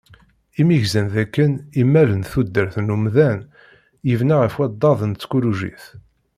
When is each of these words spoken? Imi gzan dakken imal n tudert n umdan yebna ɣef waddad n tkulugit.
Imi 0.59 0.77
gzan 0.83 1.07
dakken 1.13 1.51
imal 1.81 2.09
n 2.19 2.21
tudert 2.31 2.75
n 2.85 2.93
umdan 2.95 3.39
yebna 4.07 4.35
ɣef 4.37 4.53
waddad 4.57 4.99
n 5.05 5.11
tkulugit. 5.13 5.83